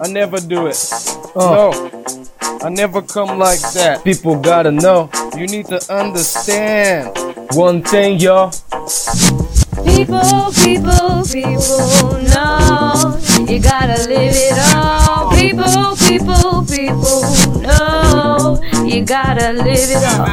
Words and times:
I 0.00 0.06
never 0.08 0.38
do 0.38 0.66
it. 0.66 0.78
Oh. 1.34 1.70
No, 1.72 2.58
I 2.62 2.68
never 2.68 3.02
come 3.02 3.38
like 3.38 3.60
that. 3.72 4.04
People 4.04 4.38
gotta 4.38 4.70
know. 4.70 5.10
You 5.36 5.46
need 5.46 5.66
to 5.66 5.80
understand 5.92 7.16
one 7.52 7.82
thing, 7.82 8.20
y'all. 8.20 8.50
People, 9.84 10.52
people, 10.54 11.24
people, 11.26 12.18
know 12.30 13.18
you 13.48 13.58
gotta 13.60 14.06
live 14.08 14.34
it 14.34 14.52
all. 14.52 14.67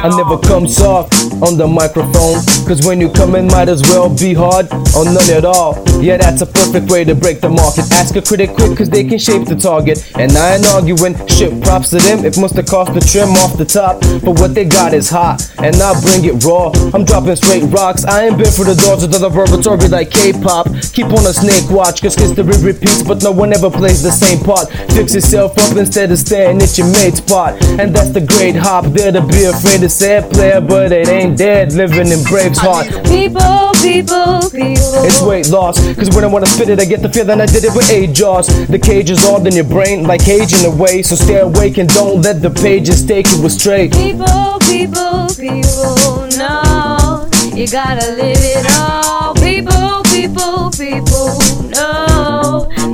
I 0.04 0.08
never 0.14 0.36
come 0.36 0.68
soft 0.68 1.14
on 1.40 1.56
the 1.56 1.66
microphone. 1.66 2.36
Cause 2.68 2.86
when 2.86 3.00
you 3.00 3.08
come 3.10 3.34
in, 3.34 3.46
might 3.46 3.68
as 3.68 3.80
well 3.82 4.14
be 4.14 4.34
hard 4.34 4.66
or 4.92 5.04
none 5.04 5.30
at 5.30 5.44
all. 5.44 5.82
Yeah, 6.02 6.18
that's 6.18 6.42
a 6.42 6.46
perfect 6.46 6.90
way 6.90 7.04
to 7.04 7.14
break 7.14 7.40
the 7.40 7.48
market. 7.48 7.90
Ask 7.92 8.14
a 8.16 8.20
critic 8.20 8.50
quick, 8.52 8.76
cause 8.76 8.90
they 8.90 9.04
can 9.04 9.18
shape 9.18 9.46
the 9.48 9.56
target. 9.56 10.04
And 10.16 10.32
I 10.32 10.56
ain't 10.56 10.66
arguing, 10.66 11.16
shit, 11.28 11.62
props 11.62 11.90
to 11.90 11.98
them. 11.98 12.26
It 12.26 12.36
must 12.36 12.56
have 12.56 12.66
cost 12.66 12.92
the 12.92 13.00
trim 13.00 13.30
off 13.40 13.56
the 13.56 13.64
top. 13.64 14.00
But 14.20 14.38
what 14.38 14.54
they 14.54 14.66
got 14.66 14.92
is 14.92 15.08
hot, 15.08 15.40
and 15.64 15.74
I 15.80 15.98
bring 16.04 16.28
it 16.28 16.44
raw. 16.44 16.68
I'm 16.92 17.04
dropping 17.04 17.36
straight 17.36 17.64
rocks. 17.72 18.04
I 18.04 18.26
ain't 18.26 18.36
been 18.36 18.52
for 18.52 18.64
the 18.68 18.76
doors 18.76 19.02
of 19.02 19.12
the 19.12 19.18
laboratory 19.18 19.88
like 19.88 20.10
K 20.10 20.32
pop. 20.32 20.68
Keep 20.92 21.06
on 21.16 21.24
a 21.24 21.32
snake 21.32 21.70
watch, 21.70 22.02
cause 22.02 22.14
history 22.14 22.44
repeats, 22.60 23.02
but 23.02 23.22
no 23.22 23.32
one 23.32 23.52
ever 23.54 23.70
plays 23.70 24.02
the 24.02 24.12
same 24.12 24.44
part. 24.44 24.68
Fix 24.92 25.14
yourself 25.14 25.56
up 25.56 25.76
instead 25.76 26.12
of 26.12 26.18
staring 26.18 26.60
at 26.60 26.76
your 26.76 26.92
mate's 26.92 27.20
pot. 27.20 27.56
And 27.80 27.96
that's 27.96 28.10
the 28.10 28.20
great 28.20 28.56
hop, 28.56 28.84
to 29.12 29.20
be 29.20 29.44
afraid 29.44 29.88
say 29.90 30.18
it, 30.18 30.32
player, 30.32 30.60
but 30.60 30.92
it 30.92 31.08
ain't 31.08 31.38
dead, 31.38 31.72
living 31.72 32.08
in 32.08 32.22
Brave's 32.24 32.58
heart. 32.58 32.86
People, 33.04 33.72
people, 33.80 34.40
people. 34.50 35.04
It's 35.06 35.22
weight 35.22 35.48
loss, 35.48 35.78
cause 35.94 36.10
when 36.14 36.24
I 36.24 36.26
wanna 36.26 36.46
spit 36.46 36.68
it, 36.68 36.80
I 36.80 36.84
get 36.84 37.02
the 37.02 37.08
feeling 37.08 37.40
I 37.40 37.46
did 37.46 37.64
it 37.64 37.74
with 37.74 37.90
eight 37.90 38.12
jaws. 38.12 38.46
The 38.68 38.78
cage 38.78 39.10
is 39.10 39.24
all 39.24 39.44
in 39.46 39.54
your 39.54 39.64
brain, 39.64 40.04
like 40.04 40.24
caging 40.24 40.64
away. 40.66 41.02
So 41.02 41.14
stay 41.14 41.40
awake 41.40 41.78
and 41.78 41.88
don't 41.88 42.22
let 42.22 42.42
the 42.42 42.50
pages 42.50 43.04
take 43.04 43.26
you 43.32 43.46
astray. 43.46 43.88
People, 43.88 44.58
people, 44.68 45.28
people, 45.36 46.28
no, 46.36 47.28
you 47.54 47.66
gotta 47.68 48.12
live 48.12 48.42
it 48.54 48.66
all. 48.78 49.34
People, 49.34 50.02
people, 50.12 50.70
people, 50.70 51.40
no, 51.70 51.95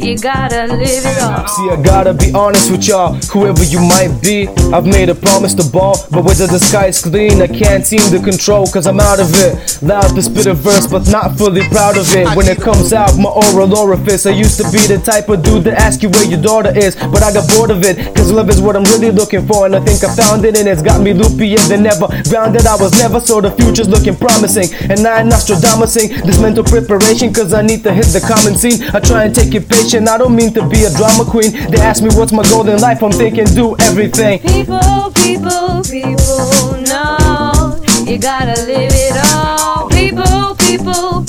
you 0.03 0.19
gotta 0.19 0.67
live 0.67 1.05
it 1.05 1.23
all. 1.23 1.47
See, 1.47 1.71
I 1.71 1.81
gotta 1.83 2.15
be 2.15 2.33
honest 2.35 2.71
with 2.71 2.87
y'all, 2.89 3.15
whoever 3.33 3.63
you 3.65 3.81
might 3.81 4.19
be. 4.23 4.49
I've 4.73 4.87
made 4.87 5.09
a 5.09 5.15
promise 5.15 5.55
to 5.55 5.65
ball, 5.65 5.97
but 6.11 6.25
whether 6.25 6.47
the 6.47 6.59
sky's 6.59 7.01
clean, 7.03 7.41
I 7.41 7.47
can't 7.47 7.87
seem 7.87 8.01
to 8.11 8.19
control, 8.19 8.67
cause 8.67 8.87
I'm 8.87 9.01
out 9.01 9.21
of 9.21 9.31
it. 9.37 9.83
Loud 9.83 10.15
to 10.15 10.23
spit 10.23 10.47
a 10.47 10.55
verse, 10.55 10.87
but 10.87 11.09
not 11.09 11.39
fully 11.39 11.63
proud 11.69 11.97
of 11.97 12.07
it. 12.15 12.27
When 12.37 12.49
it 12.49 12.61
comes 12.61 12.93
out, 12.93 13.17
my 13.19 13.31
oral 13.31 13.77
orifice. 13.77 14.27
I 14.27 14.31
used 14.31 14.57
to 14.59 14.65
be 14.73 14.79
the 14.87 14.99
type 15.05 15.29
of 15.29 15.43
dude 15.43 15.65
to 15.65 15.73
ask 15.79 16.03
you 16.03 16.09
where 16.11 16.25
your 16.25 16.41
daughter 16.41 16.73
is, 16.77 16.97
but 16.97 17.23
I 17.23 17.33
got 17.33 17.49
bored 17.55 17.71
of 17.71 17.85
it, 17.85 17.97
cause 18.17 18.33
love 18.33 18.49
is 18.49 18.61
what 18.61 18.77
I'm 18.77 18.85
really 18.85 19.11
looking 19.11 19.47
for, 19.47 19.67
and 19.67 19.77
I 19.77 19.81
think 19.81 20.03
I 20.03 20.15
found 20.15 20.45
it, 20.45 20.59
and 20.59 20.67
it's 20.67 20.83
got 20.83 21.01
me 21.01 21.13
loopier 21.13 21.61
than 21.69 21.87
ever. 21.87 22.09
Grounded, 22.29 22.67
I 22.67 22.77
was 22.77 22.93
never, 22.99 23.21
so 23.21 23.41
the 23.41 23.51
future's 23.53 23.89
looking 23.89 24.17
promising. 24.17 24.73
And 24.91 25.07
I 25.07 25.21
ain't 25.21 25.33
Nostradamusing 25.33 26.25
this 26.25 26.41
mental 26.41 26.65
preparation, 26.65 27.33
cause 27.33 27.53
I 27.53 27.63
need 27.63 27.83
to 27.85 27.93
hit 27.93 28.07
the 28.07 28.21
common 28.21 28.57
scene. 28.57 28.83
I 28.95 29.01
try 29.01 29.25
and 29.25 29.35
take 29.35 29.55
it 29.55 29.69
patient, 29.69 29.92
I 29.95 30.17
don't 30.17 30.35
mean 30.35 30.55
to 30.55 30.67
be 30.71 30.85
a 30.85 30.91
drama 30.91 31.23
queen. 31.23 31.53
They 31.71 31.79
ask 31.79 32.03
me 32.03 32.09
what's 32.15 32.33
my 32.33 32.43
goal 32.45 32.67
in 32.67 32.81
life, 32.81 33.03
I'm 33.03 33.13
thinking 33.13 33.45
do 33.45 33.77
everything. 33.81 34.39
People, 34.41 35.13
people, 35.17 35.83
people, 35.85 36.81
no, 36.89 37.77
you 38.07 38.17
gotta 38.17 38.57
live 38.65 38.91
it 38.91 39.35
all. 39.35 39.91
People, 39.91 40.57
people, 40.57 41.22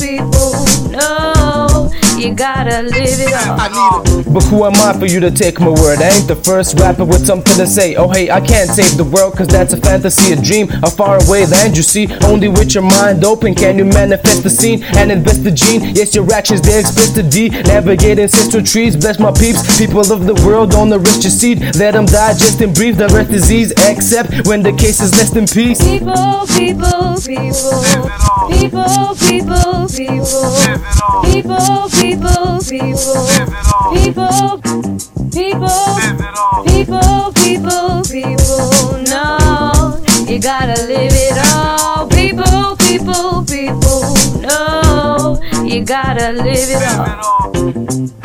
gotta 2.44 2.82
live 2.82 3.20
it 3.24 3.34
all. 3.72 4.14
But 4.34 4.44
who 4.52 4.66
am 4.66 4.76
I 4.76 4.92
for 5.00 5.06
you 5.06 5.22
to 5.22 5.32
take 5.32 5.62
my 5.62 5.70
word? 5.70 6.00
I 6.00 6.10
ain't 6.10 6.28
the 6.28 6.36
first 6.36 6.78
rapper 6.78 7.06
with 7.06 7.26
something 7.26 7.56
to 7.56 7.66
say. 7.66 7.96
Oh 7.96 8.10
hey, 8.10 8.30
I 8.30 8.42
can't 8.42 8.70
save 8.70 8.98
the 8.98 9.06
world 9.06 9.38
cause 9.38 9.48
that's 9.48 9.72
a 9.72 9.78
fantasy, 9.78 10.34
a 10.34 10.36
dream, 10.36 10.68
a 10.84 10.92
faraway 10.92 11.46
land 11.46 11.78
you 11.78 11.84
see. 11.84 12.06
Only 12.26 12.50
with 12.50 12.74
your 12.76 12.84
mind 12.84 13.24
open 13.24 13.56
can 13.56 13.78
you 13.78 13.86
manifest 13.86 14.44
the 14.44 14.50
scene 14.50 14.84
and 15.00 15.10
invest 15.10 15.46
the 15.46 15.52
gene. 15.52 15.96
Yes, 15.96 16.16
your 16.16 16.28
actions 16.34 16.62
they 16.62 16.82
express 16.82 17.12
the 17.12 17.24
D. 17.24 17.48
Navigate 17.48 18.20
ancestral 18.20 18.64
trees, 18.64 18.98
bless 18.98 19.20
my 19.20 19.32
peeps. 19.32 19.62
People 19.80 20.02
of 20.02 20.26
the 20.26 20.36
world 20.46 20.72
don't 20.72 20.90
nourish 20.90 21.24
your 21.24 21.32
seed. 21.32 21.62
Let 21.78 21.92
them 21.94 22.06
digest 22.06 22.60
and 22.60 22.76
breathe 22.76 22.98
the 22.98 23.08
rest 23.08 23.32
disease. 23.32 23.72
Except 23.88 24.48
when 24.48 24.64
the 24.64 24.74
case 24.74 25.00
is 25.00 25.14
less 25.14 25.34
in 25.34 25.48
peace. 25.48 25.80
People, 25.80 26.44
people, 26.60 27.16
people, 27.24 27.80
people, 28.52 29.16
people, 29.24 29.88
people, 29.96 30.44
people, 31.24 31.90
people, 32.02 32.33
people, 32.70 33.28
people, 33.94 34.58
people, 35.32 35.70
people, 36.66 37.32
people, 37.34 38.02
people, 38.04 39.02
no, 39.10 40.02
you 40.28 40.40
gotta 40.40 40.86
live 40.88 41.14
it 41.14 41.38
all. 41.54 42.08
People, 42.08 42.76
people, 42.78 43.44
people, 43.46 44.02
no, 44.42 45.40
you 45.64 45.86
gotta 45.86 46.32
live 46.32 46.70
it 46.70 46.84
all. 46.96 48.23